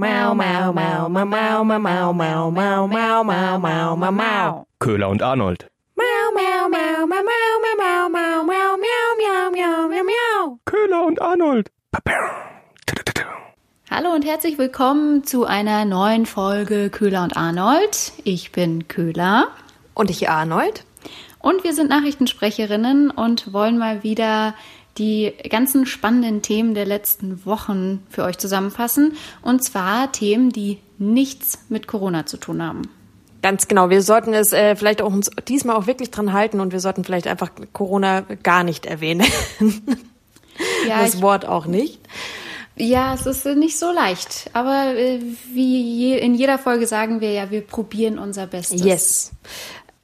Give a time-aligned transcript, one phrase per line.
[0.00, 4.66] Mau, mau, mau, mau, mau, mau, mau, mau, mau, mau, mau, mau, mau, mau.
[4.78, 5.66] Köhler und Arnold.
[5.96, 10.58] Mau, mau, mau, mau, mau, mau, mau, mau, mau, miau, miau, miau, miau, miau.
[10.66, 11.70] Köhler und Arnold.
[13.90, 18.12] Hallo und herzlich willkommen zu einer neuen Folge Köhler und Arnold.
[18.22, 19.48] Ich bin Köhler
[19.94, 20.84] Und ich Arnold.
[21.40, 24.54] und wir sind Nachrichtensprecherinnen und wollen mal wieder
[24.98, 29.14] die ganzen spannenden Themen der letzten Wochen für euch zusammenfassen.
[29.42, 32.82] Und zwar Themen, die nichts mit Corona zu tun haben.
[33.42, 33.88] Ganz genau.
[33.88, 37.04] Wir sollten es äh, vielleicht auch uns diesmal auch wirklich dran halten und wir sollten
[37.04, 39.26] vielleicht einfach Corona gar nicht erwähnen.
[40.88, 42.00] Ja, das Wort auch nicht.
[42.76, 44.50] ja es ist nicht so leicht.
[44.54, 45.20] Aber äh,
[45.52, 48.82] wie je, in jeder Folge sagen wir ja, wir probieren unser Bestes.
[48.84, 49.30] Yes.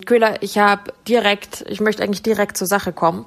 [0.06, 3.26] Köhler, ich habe direkt, ich möchte eigentlich direkt zur Sache kommen.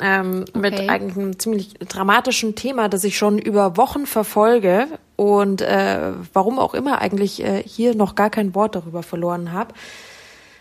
[0.00, 0.88] Ähm, Mit Okay.
[0.88, 6.74] eigentlich einem ziemlich dramatischen Thema, das ich schon über Wochen verfolge und äh, warum auch
[6.74, 9.74] immer eigentlich äh, hier noch gar kein Wort darüber verloren habe.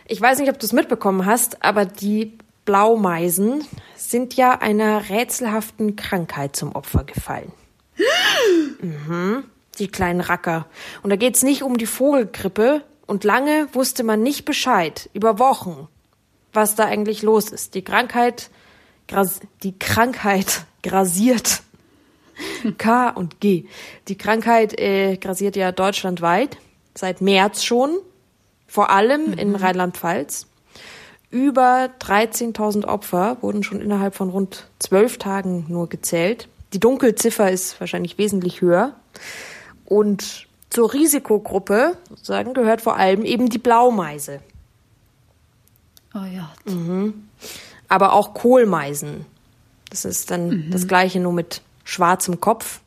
[0.07, 3.63] Ich weiß nicht, ob du es mitbekommen hast, aber die Blaumeisen
[3.95, 7.51] sind ja einer rätselhaften Krankheit zum Opfer gefallen.
[8.79, 9.43] Mhm,
[9.79, 10.67] die kleinen Racker.
[11.01, 12.83] Und da geht's nicht um die Vogelgrippe.
[13.07, 15.87] Und lange wusste man nicht Bescheid, über Wochen,
[16.53, 17.73] was da eigentlich los ist.
[17.73, 18.49] Die Krankheit,
[19.07, 21.61] gras die Krankheit grasiert.
[22.77, 23.65] K und G.
[24.07, 26.57] Die Krankheit äh, grasiert ja deutschlandweit,
[26.93, 27.97] seit März schon,
[28.67, 30.45] vor allem in Rheinland-Pfalz.
[31.31, 36.47] Über 13.000 Opfer wurden schon innerhalb von rund zwölf Tagen nur gezählt.
[36.73, 38.93] Die Dunkelziffer ist wahrscheinlich wesentlich höher.
[39.85, 44.41] Und zur Risikogruppe sozusagen gehört vor allem eben die Blaumeise,
[46.17, 46.51] Oh ja.
[47.87, 49.25] Aber auch Kohlmeisen.
[49.89, 52.81] Das ist dann das gleiche nur mit schwarzem Kopf.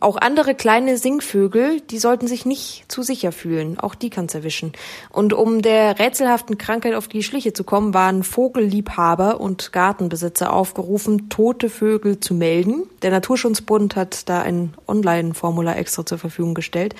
[0.00, 3.78] Auch andere kleine Singvögel, die sollten sich nicht zu sicher fühlen.
[3.78, 4.72] Auch die kann's erwischen.
[5.10, 11.28] Und um der rätselhaften Krankheit auf die Schliche zu kommen, waren Vogelliebhaber und Gartenbesitzer aufgerufen,
[11.28, 12.84] tote Vögel zu melden.
[13.02, 16.94] Der Naturschutzbund hat da ein Online-Formular extra zur Verfügung gestellt.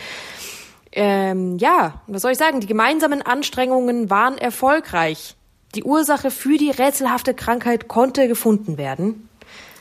[0.93, 2.61] Ähm, ja, was soll ich sagen?
[2.61, 5.35] Die gemeinsamen Anstrengungen waren erfolgreich.
[5.75, 9.29] Die Ursache für die rätselhafte Krankheit konnte gefunden werden.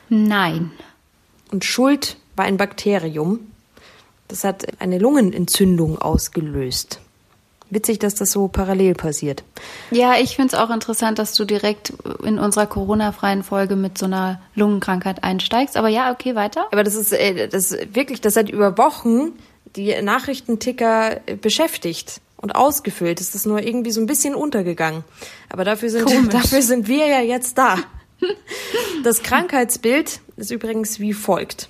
[0.10, 0.72] Nein.
[1.52, 3.52] Und Schuld war ein Bakterium.
[4.28, 7.00] Das hat eine Lungenentzündung ausgelöst.
[7.70, 9.44] Witzig, dass das so parallel passiert.
[9.90, 11.94] Ja, ich finde es auch interessant, dass du direkt
[12.24, 15.76] in unserer Corona-freien Folge mit so einer Lungenkrankheit einsteigst.
[15.76, 16.68] Aber ja, okay, weiter.
[16.72, 19.34] Aber das ist, äh, das ist wirklich, das hat über Wochen
[19.76, 23.22] die Nachrichtenticker äh, beschäftigt und ausgefüllt.
[23.22, 25.06] Es ist nur irgendwie so ein bisschen untergegangen.
[25.50, 26.28] Aber dafür sind, Komisch.
[26.32, 27.78] dafür sind wir ja jetzt da.
[29.04, 31.70] Das Krankheitsbild ist übrigens wie folgt.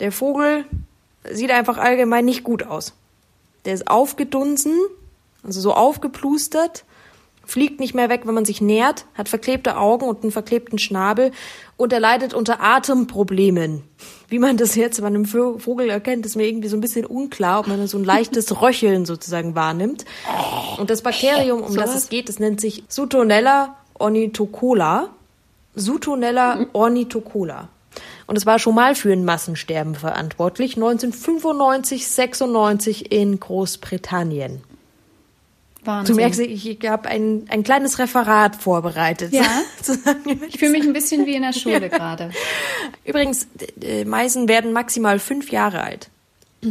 [0.00, 0.66] Der Vogel
[1.30, 2.92] sieht einfach allgemein nicht gut aus.
[3.64, 4.74] Der ist aufgedunsen,
[5.42, 6.84] also so aufgeplustert,
[7.46, 11.30] fliegt nicht mehr weg, wenn man sich nähert, hat verklebte Augen und einen verklebten Schnabel
[11.76, 13.82] und er leidet unter Atemproblemen.
[14.28, 17.60] Wie man das jetzt bei einem Vogel erkennt, ist mir irgendwie so ein bisschen unklar,
[17.60, 20.04] ob man so ein leichtes Röcheln sozusagen wahrnimmt.
[20.78, 21.94] Und das Bakterium, um das Sowas?
[21.94, 25.10] es geht, das nennt sich Sutonella ornithocola.
[25.74, 27.68] Sutonella ornithocola.
[28.26, 34.62] Und es war schon mal für ein Massensterben verantwortlich, 1995, 96 in Großbritannien.
[35.86, 36.16] Wahnsinn.
[36.16, 39.32] Du merkst, ich habe ein, ein kleines Referat vorbereitet.
[39.32, 39.44] Ja.
[40.48, 42.30] Ich fühle mich ein bisschen wie in der Schule gerade.
[43.04, 43.46] Übrigens,
[44.04, 46.08] Meisen werden maximal fünf Jahre alt.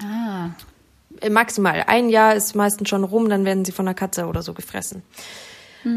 [0.00, 0.50] Ah.
[1.20, 1.82] Äh, Maximal.
[1.88, 5.02] Ein Jahr ist meistens schon rum, dann werden sie von einer Katze oder so gefressen.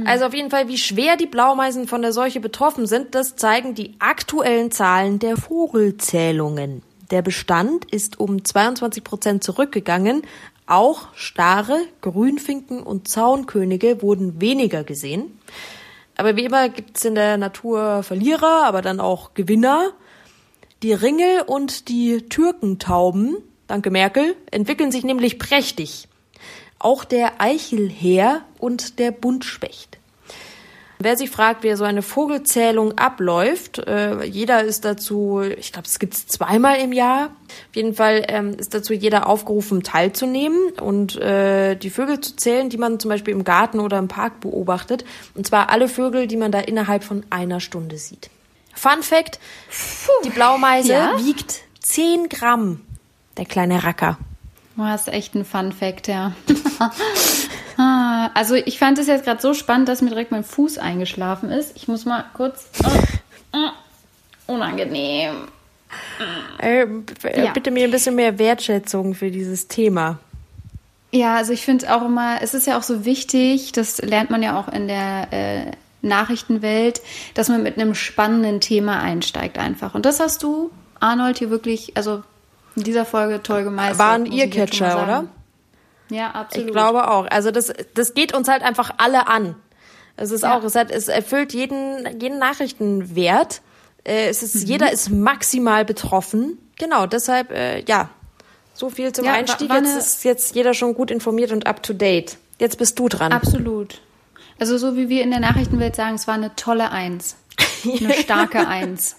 [0.06, 3.76] Also auf jeden Fall, wie schwer die Blaumeisen von der Seuche betroffen sind, das zeigen
[3.76, 6.82] die aktuellen Zahlen der Vogelzählungen.
[7.12, 10.22] Der Bestand ist um 22 Prozent zurückgegangen.
[10.66, 15.38] Auch Stare, Grünfinken und Zaunkönige wurden weniger gesehen.
[16.16, 19.92] Aber wie immer gibt's in der Natur Verlierer, aber dann auch Gewinner.
[20.84, 26.08] Die Ringel und die Türkentauben, danke Merkel, entwickeln sich nämlich prächtig.
[26.80, 30.01] Auch der Eichelheer und der Buntspecht.
[31.04, 35.98] Wer sich fragt, wie so eine Vogelzählung abläuft, äh, jeder ist dazu, ich glaube, es
[35.98, 37.30] gibt's zweimal im Jahr.
[37.70, 42.70] Auf jeden Fall ähm, ist dazu jeder aufgerufen, teilzunehmen und äh, die Vögel zu zählen,
[42.70, 45.04] die man zum Beispiel im Garten oder im Park beobachtet.
[45.34, 48.30] Und zwar alle Vögel, die man da innerhalb von einer Stunde sieht.
[48.74, 49.40] Fun Fact:
[50.24, 51.18] Die Blaumeise Ja?
[51.18, 52.82] wiegt 10 Gramm.
[53.38, 54.18] Der kleine Racker.
[54.78, 56.34] Du hast echt einen Fun Fact, ja.
[58.34, 61.76] Also ich fand es jetzt gerade so spannend, dass mir direkt mein Fuß eingeschlafen ist.
[61.76, 62.68] Ich muss mal kurz.
[62.84, 62.90] Oh,
[63.54, 65.48] oh, unangenehm.
[66.60, 66.86] Äh,
[67.36, 67.52] ja.
[67.52, 70.20] Bitte mir ein bisschen mehr Wertschätzung für dieses Thema.
[71.12, 74.42] Ja, also ich finde auch immer, es ist ja auch so wichtig, das lernt man
[74.42, 75.72] ja auch in der äh,
[76.02, 77.02] Nachrichtenwelt,
[77.34, 79.94] dass man mit einem spannenden Thema einsteigt einfach.
[79.94, 82.24] Und das hast du, Arnold, hier wirklich, also
[82.78, 84.00] in dieser Folge toll gemeistert.
[84.00, 85.26] War ein Earcatcher, oder?
[86.12, 86.68] Ja, absolut.
[86.68, 87.26] Ich glaube auch.
[87.30, 89.56] Also das, das geht uns halt einfach alle an.
[90.18, 90.58] Es ist ja.
[90.58, 93.62] auch, es, hat, es erfüllt jeden, jeden Nachrichtenwert.
[94.04, 94.66] Äh, es ist, mhm.
[94.68, 96.58] Jeder ist maximal betroffen.
[96.78, 98.10] Genau, deshalb, äh, ja,
[98.74, 99.70] so viel zum ja, Einstieg.
[99.70, 102.38] War, war jetzt ist jetzt jeder schon gut informiert und up to date.
[102.60, 103.32] Jetzt bist du dran.
[103.32, 104.02] Absolut.
[104.60, 107.36] Also so wie wir in der Nachrichtenwelt sagen, es war eine tolle Eins.
[107.84, 109.16] Eine starke Eins.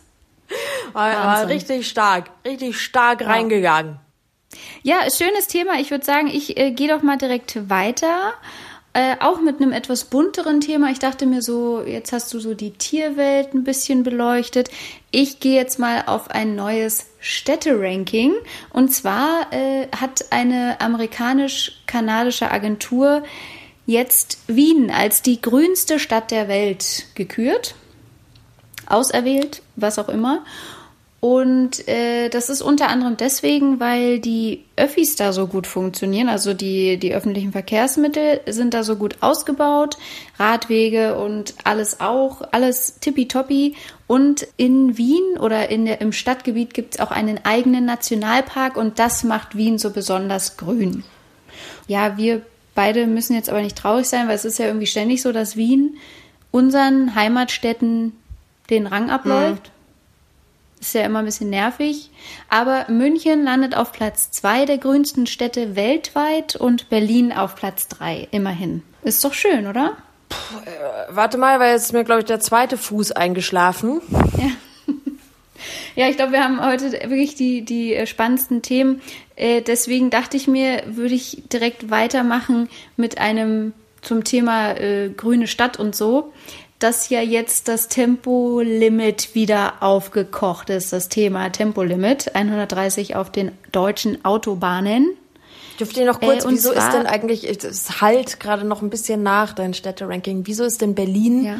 [0.93, 3.27] War, war richtig stark, richtig stark ja.
[3.27, 3.99] reingegangen.
[4.82, 5.81] Ja, schönes Thema.
[5.81, 8.34] Ich würde sagen, ich äh, gehe doch mal direkt weiter.
[8.94, 10.90] Äh, auch mit einem etwas bunteren Thema.
[10.90, 14.70] Ich dachte mir so, jetzt hast du so die Tierwelt ein bisschen beleuchtet.
[15.10, 18.34] Ich gehe jetzt mal auf ein neues Städteranking.
[18.70, 23.22] Und zwar äh, hat eine amerikanisch-kanadische Agentur
[23.87, 27.75] jetzt Wien als die grünste Stadt der Welt gekürt.
[28.87, 30.44] Auserwählt, was auch immer.
[31.25, 36.29] Und äh, das ist unter anderem deswegen, weil die Öffis da so gut funktionieren.
[36.29, 39.99] Also die, die öffentlichen Verkehrsmittel sind da so gut ausgebaut.
[40.41, 42.43] Radwege und alles auch.
[42.51, 43.77] Alles tippitoppi.
[44.09, 48.99] Und in Wien oder in der, im Stadtgebiet gibt es auch einen eigenen Nationalpark und
[48.99, 51.05] das macht Wien so besonders grün.
[51.87, 52.43] Ja, wir
[52.75, 55.55] beide müssen jetzt aber nicht traurig sein, weil es ist ja irgendwie ständig so, dass
[55.55, 55.99] Wien
[56.51, 58.13] unseren Heimatstädten
[58.71, 59.69] den Rang abläuft.
[59.69, 59.81] Mhm.
[60.82, 62.11] Ist ja immer ein bisschen nervig.
[62.49, 68.26] Aber München landet auf Platz zwei der grünsten Städte weltweit und Berlin auf Platz drei,
[68.32, 68.82] immerhin.
[69.05, 69.96] Ist doch schön, oder?
[70.29, 74.00] Puh, äh, warte mal, weil jetzt ist mir, glaube ich, der zweite Fuß eingeschlafen.
[74.11, 74.50] Ja.
[75.94, 79.00] Ja, ich glaube, wir haben heute wirklich die, die äh, spannendsten Themen.
[79.37, 85.46] Äh, deswegen dachte ich mir, würde ich direkt weitermachen mit einem zum Thema äh, grüne
[85.46, 86.32] Stadt und so
[86.82, 94.25] dass ja jetzt das Tempolimit wieder aufgekocht ist, das Thema Tempolimit 130 auf den deutschen
[94.25, 95.17] Autobahnen.
[95.79, 99.23] Dürft ihr noch kurz, äh, wieso ist denn eigentlich, es halt gerade noch ein bisschen
[99.23, 101.56] nach, dein Städteranking, wieso ist denn Berlin ja.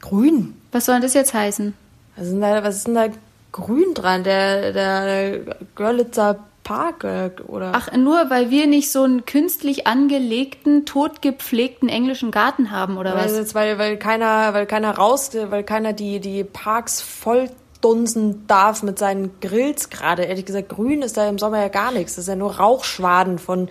[0.00, 0.54] grün?
[0.72, 1.74] Was soll das jetzt heißen?
[2.16, 3.08] Was ist denn da, was ist denn da
[3.52, 4.24] grün dran?
[4.24, 5.40] Der, der
[5.74, 7.72] Görlitzer Park äh, oder?
[7.74, 13.32] Ach, nur weil wir nicht so einen künstlich angelegten, totgepflegten englischen Garten haben oder weil,
[13.32, 13.54] was?
[13.54, 18.98] Weil, weil keiner, weil keiner raus, weil keiner die, die Parks voll dunsen darf mit
[18.98, 20.24] seinen Grills gerade.
[20.24, 22.16] Ehrlich gesagt, grün ist da im Sommer ja gar nichts.
[22.16, 23.68] Das ist ja nur Rauchschwaden von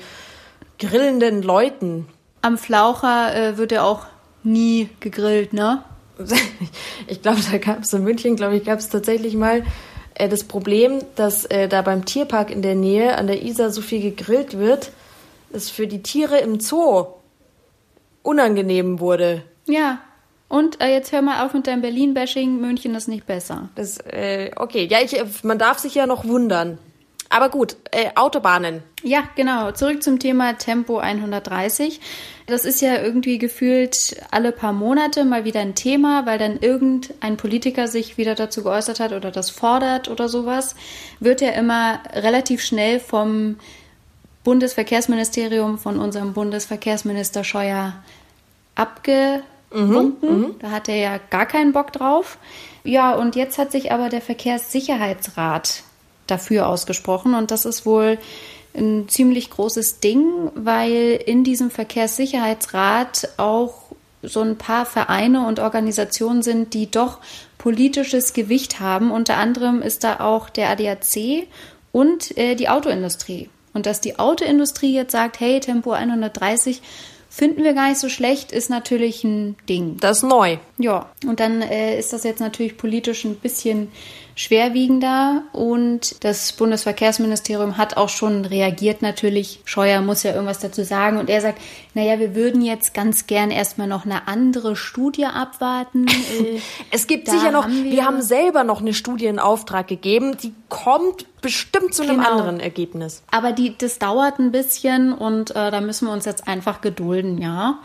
[0.79, 2.07] grillenden Leuten.
[2.41, 4.05] Am Flaucher äh, wird ja auch
[4.43, 5.83] nie gegrillt, ne?
[7.07, 9.63] ich glaube, da gab es in München, glaube ich, gab es tatsächlich mal
[10.15, 13.81] äh, das Problem, dass äh, da beim Tierpark in der Nähe an der Isar so
[13.81, 14.91] viel gegrillt wird,
[15.51, 17.05] dass für die Tiere im Zoo
[18.23, 19.43] unangenehm wurde.
[19.67, 19.99] Ja.
[20.47, 22.59] Und äh, jetzt hör mal auf mit deinem Berlin-Bashing.
[22.59, 23.69] München ist nicht besser.
[23.75, 26.77] Das, äh, okay, ja, ich, man darf sich ja noch wundern.
[27.35, 28.81] Aber gut, äh, Autobahnen.
[29.03, 29.73] Ja, genau.
[29.73, 31.99] Zurück zum Thema Tempo 130.
[32.47, 37.35] Das ist ja irgendwie gefühlt alle paar Monate mal wieder ein Thema, weil dann irgendein
[37.35, 40.77] Politiker sich wieder dazu geäußert hat oder das fordert oder sowas.
[41.19, 43.57] Wird ja immer relativ schnell vom
[44.45, 48.01] Bundesverkehrsministerium, von unserem Bundesverkehrsminister Scheuer.
[49.73, 52.37] Mhm, mhm, da hat er ja gar keinen Bock drauf.
[52.85, 55.83] Ja, und jetzt hat sich aber der Verkehrssicherheitsrat
[56.27, 58.17] dafür ausgesprochen und das ist wohl
[58.77, 63.85] ein ziemlich großes Ding, weil in diesem Verkehrssicherheitsrat auch
[64.21, 67.19] so ein paar Vereine und Organisationen sind, die doch
[67.57, 69.11] politisches Gewicht haben.
[69.11, 71.47] Unter anderem ist da auch der ADAC
[71.91, 73.49] und äh, die Autoindustrie.
[73.73, 76.81] Und dass die Autoindustrie jetzt sagt, hey, Tempo 130
[77.29, 79.97] finden wir gar nicht so schlecht, ist natürlich ein Ding.
[79.99, 80.57] Das ist neu.
[80.77, 83.91] Ja, und dann äh, ist das jetzt natürlich politisch ein bisschen
[84.35, 89.61] schwerwiegender und das Bundesverkehrsministerium hat auch schon reagiert natürlich.
[89.63, 91.59] Scheuer muss ja irgendwas dazu sagen und er sagt,
[91.93, 96.05] naja, wir würden jetzt ganz gern erstmal noch eine andere Studie abwarten.
[96.35, 96.59] Äh,
[96.91, 100.35] es gibt sicher noch, haben wir, wir, haben selber noch eine Studie in Auftrag gegeben,
[100.41, 102.31] die kommt bestimmt zu einem genau.
[102.31, 103.23] anderen Ergebnis.
[103.31, 107.41] Aber die, das dauert ein bisschen und äh, da müssen wir uns jetzt einfach gedulden,
[107.41, 107.79] ja.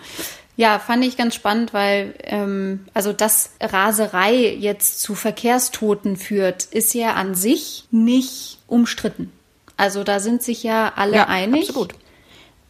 [0.60, 6.92] Ja, fand ich ganz spannend, weil ähm, also dass Raserei jetzt zu Verkehrstoten führt, ist
[6.92, 9.32] ja an sich nicht umstritten.
[9.78, 11.70] Also da sind sich ja alle ja, einig.
[11.70, 11.94] Absolut.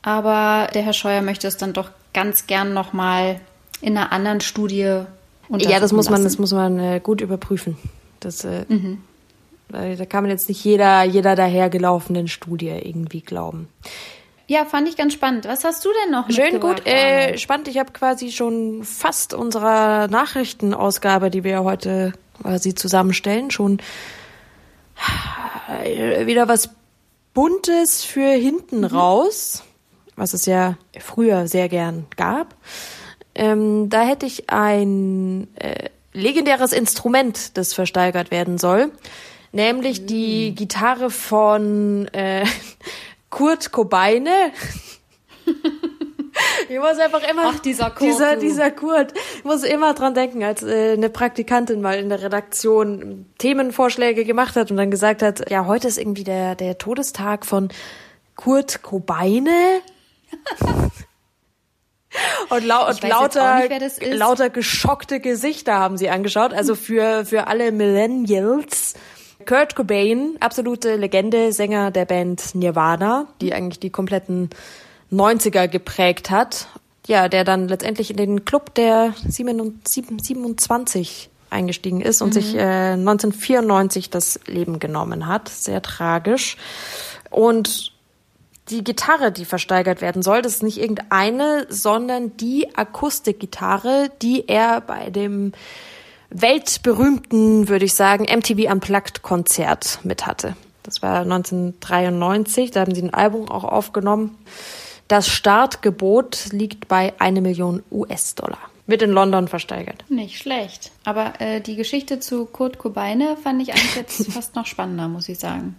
[0.02, 3.40] Aber der Herr Scheuer möchte es dann doch ganz gern nochmal
[3.80, 5.02] in einer anderen Studie
[5.48, 7.76] untersuchen Ja, das muss man, das muss man äh, gut überprüfen.
[8.20, 8.98] Das, äh, mhm.
[9.66, 13.66] Da kann man jetzt nicht jeder, jeder dahergelaufenen Studie irgendwie glauben.
[14.50, 15.44] Ja, fand ich ganz spannend.
[15.44, 17.68] Was hast du denn noch Schön gut, äh, spannend.
[17.68, 23.78] Ich habe quasi schon fast unserer Nachrichtenausgabe, die wir heute quasi zusammenstellen, schon
[25.72, 26.70] äh, wieder was
[27.32, 28.86] Buntes für hinten mhm.
[28.86, 29.62] raus,
[30.16, 32.56] was es ja früher sehr gern gab.
[33.36, 38.90] Ähm, da hätte ich ein äh, legendäres Instrument, das versteigert werden soll,
[39.52, 40.06] nämlich mhm.
[40.08, 42.44] die Gitarre von äh,
[43.40, 44.52] Kurt Cobaine.
[46.68, 50.44] Ich muss einfach immer Ach, dieser Kurt, dieser, dieser Kurt, ich muss immer dran denken,
[50.44, 55.50] als äh, eine Praktikantin mal in der Redaktion Themenvorschläge gemacht hat und dann gesagt hat,
[55.50, 57.68] ja, heute ist irgendwie der der Todestag von
[58.36, 59.80] Kurt Cobaine.
[62.50, 67.72] und, lau und lauter nicht, lauter geschockte Gesichter haben sie angeschaut, also für für alle
[67.72, 68.94] Millennials
[69.46, 74.50] Kurt Cobain, absolute Legende, Sänger der Band Nirvana, die eigentlich die kompletten
[75.12, 76.68] 90er geprägt hat.
[77.06, 82.32] Ja, der dann letztendlich in den Club der 27 eingestiegen ist und mhm.
[82.32, 85.48] sich äh, 1994 das Leben genommen hat.
[85.48, 86.56] Sehr tragisch.
[87.30, 87.92] Und
[88.68, 94.80] die Gitarre, die versteigert werden soll, das ist nicht irgendeine, sondern die Akustikgitarre, die er
[94.80, 95.52] bei dem
[96.30, 100.56] weltberühmten, würde ich sagen, MTV Unplugged Konzert mit hatte.
[100.82, 104.38] Das war 1993, da haben sie ein Album auch aufgenommen.
[105.08, 108.58] Das Startgebot liegt bei eine Million US-Dollar.
[108.86, 110.04] Wird in London versteigert.
[110.08, 110.90] Nicht schlecht.
[111.04, 115.28] Aber äh, die Geschichte zu Kurt Cobain fand ich eigentlich jetzt fast noch spannender, muss
[115.28, 115.76] ich sagen.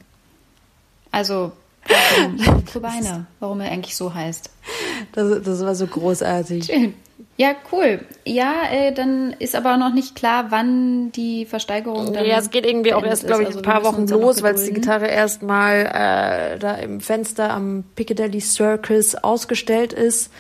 [1.12, 1.52] Also,
[2.18, 4.50] warum Cobain, warum er eigentlich so heißt.
[5.14, 6.66] Das, das war so großartig.
[6.66, 6.94] Schön.
[7.42, 8.02] Ja, cool.
[8.24, 12.24] Ja, äh, dann ist aber noch nicht klar, wann die Versteigerung dann.
[12.24, 14.72] Ja, es geht irgendwie auch erst, glaube ich, also ein paar Wochen los, weil die
[14.72, 20.32] Gitarre erstmal äh, da im Fenster am Piccadilly Circus ausgestellt ist.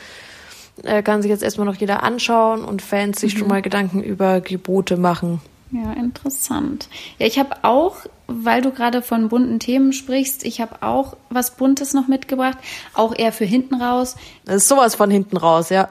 [0.83, 3.39] Äh, kann sich jetzt erstmal noch jeder anschauen und Fans sich mhm.
[3.39, 5.41] schon mal Gedanken über Gebote machen.
[5.71, 6.87] Ja, interessant.
[7.17, 7.95] Ja, ich habe auch,
[8.27, 12.59] weil du gerade von bunten Themen sprichst, ich habe auch was Buntes noch mitgebracht,
[12.93, 14.17] auch eher für hinten raus.
[14.45, 15.89] Das ist sowas von hinten raus, ja.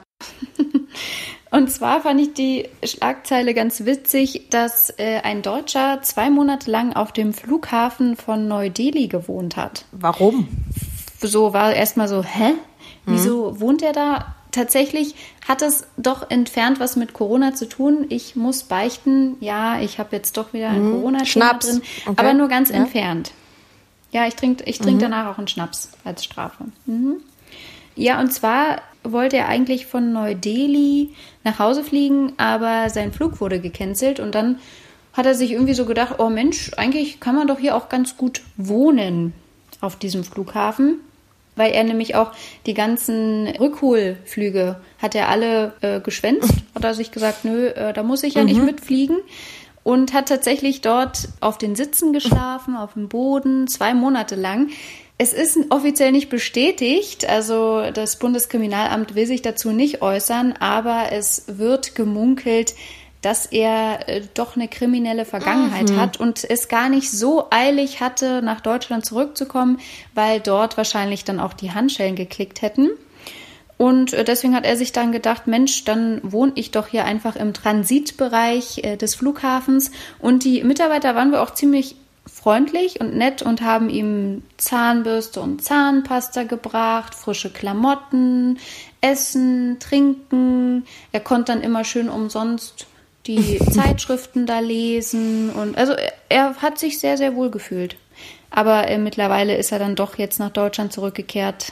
[1.51, 6.93] Und zwar fand ich die Schlagzeile ganz witzig, dass äh, ein Deutscher zwei Monate lang
[6.93, 9.83] auf dem Flughafen von Neu-Delhi gewohnt hat.
[9.91, 10.47] Warum?
[11.19, 12.53] So war erstmal so, hä?
[13.05, 13.59] Wieso mhm.
[13.59, 14.35] wohnt er da?
[14.51, 15.15] Tatsächlich
[15.47, 18.05] hat es doch entfernt was mit Corona zu tun.
[18.09, 20.91] Ich muss beichten, ja, ich habe jetzt doch wieder ein mhm.
[20.93, 22.13] Corona-Thema drin, okay.
[22.15, 22.75] aber nur ganz ja.
[22.75, 23.31] entfernt.
[24.11, 25.01] Ja, ich trinke ich trink mhm.
[25.01, 26.65] danach auch einen Schnaps als Strafe.
[26.85, 27.17] Mhm.
[27.95, 31.09] Ja, und zwar wollte er eigentlich von Neu-Delhi
[31.43, 34.59] nach Hause fliegen, aber sein Flug wurde gecancelt und dann
[35.13, 38.17] hat er sich irgendwie so gedacht, oh Mensch, eigentlich kann man doch hier auch ganz
[38.17, 39.33] gut wohnen
[39.81, 40.99] auf diesem Flughafen,
[41.55, 42.31] weil er nämlich auch
[42.65, 48.03] die ganzen Rückholflüge hat er alle äh, geschwänzt, hat er sich gesagt, nö, äh, da
[48.03, 48.47] muss ich ja mhm.
[48.47, 49.17] nicht mitfliegen
[49.83, 54.69] und hat tatsächlich dort auf den Sitzen geschlafen, auf dem Boden, zwei Monate lang.
[55.21, 61.43] Es ist offiziell nicht bestätigt, also das Bundeskriminalamt will sich dazu nicht äußern, aber es
[61.45, 62.73] wird gemunkelt,
[63.21, 65.97] dass er äh, doch eine kriminelle Vergangenheit mhm.
[65.97, 69.77] hat und es gar nicht so eilig hatte, nach Deutschland zurückzukommen,
[70.15, 72.89] weil dort wahrscheinlich dann auch die Handschellen geklickt hätten.
[73.77, 77.35] Und äh, deswegen hat er sich dann gedacht, Mensch, dann wohne ich doch hier einfach
[77.35, 79.91] im Transitbereich äh, des Flughafens.
[80.17, 85.63] Und die Mitarbeiter waren wir auch ziemlich freundlich und nett und haben ihm Zahnbürste und
[85.63, 88.59] Zahnpasta gebracht, frische Klamotten,
[89.01, 90.85] Essen, Trinken.
[91.11, 92.87] Er konnte dann immer schön umsonst
[93.27, 95.93] die Zeitschriften da lesen und also
[96.29, 97.95] er hat sich sehr, sehr wohl gefühlt.
[98.49, 101.71] Aber äh, mittlerweile ist er dann doch jetzt nach Deutschland zurückgekehrt,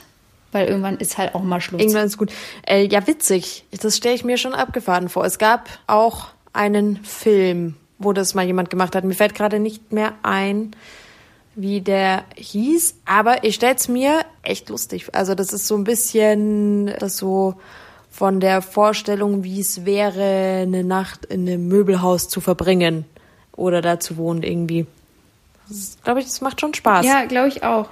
[0.51, 1.81] weil irgendwann ist halt auch mal Schluss.
[1.81, 2.31] Irgendwann ist gut.
[2.65, 3.65] Äh, ja, witzig.
[3.71, 5.25] Das stelle ich mir schon abgefahren vor.
[5.25, 9.03] Es gab auch einen Film wo das mal jemand gemacht hat.
[9.03, 10.71] Mir fällt gerade nicht mehr ein,
[11.55, 15.07] wie der hieß, aber ich stell's mir echt lustig.
[15.13, 17.55] Also das ist so ein bisschen das so
[18.09, 23.05] von der Vorstellung, wie es wäre, eine Nacht in einem Möbelhaus zu verbringen
[23.55, 24.87] oder da zu wohnen irgendwie.
[26.03, 27.05] Glaube ich, das macht schon Spaß.
[27.05, 27.89] Ja, glaube ich auch.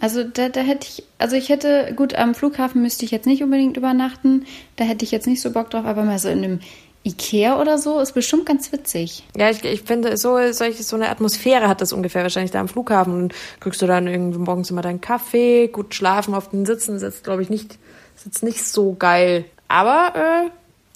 [0.00, 3.42] Also da, da hätte ich, also ich hätte, gut, am Flughafen müsste ich jetzt nicht
[3.42, 6.60] unbedingt übernachten, da hätte ich jetzt nicht so Bock drauf, aber mal so in einem
[7.04, 9.24] Ikea oder so ist bestimmt ganz witzig.
[9.36, 13.14] Ja, ich, ich finde, so, so eine Atmosphäre hat das ungefähr wahrscheinlich da am Flughafen.
[13.14, 17.24] Und kriegst du dann irgendwie morgens immer deinen Kaffee, gut schlafen auf den Sitzen, sitzt,
[17.24, 17.78] glaube ich, nicht,
[18.16, 19.44] sitzt nicht so geil.
[19.68, 20.50] Aber äh,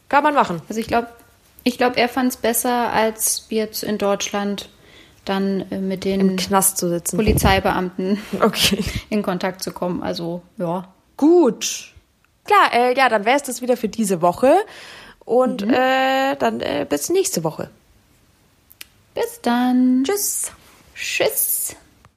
[0.09, 0.61] kann man machen.
[0.69, 1.09] Also ich glaube,
[1.65, 4.69] ich glaube, er fand es besser, als jetzt in Deutschland
[5.25, 7.17] dann äh, mit den Im Knast zu sitzen.
[7.17, 8.83] Polizeibeamten okay.
[9.09, 10.03] in Kontakt zu kommen.
[10.03, 10.89] Also, ja.
[11.17, 11.93] Gut.
[12.45, 14.53] Klar, äh, ja, dann wäre es das wieder für diese Woche.
[15.25, 15.75] Und mhm.
[15.75, 17.71] äh, dann äh, bis nächste Woche.
[19.15, 20.05] Bis dann.
[20.05, 20.51] Tschüss.
[20.95, 21.77] Tschüss.